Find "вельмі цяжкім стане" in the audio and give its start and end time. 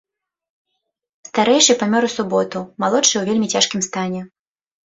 3.29-4.21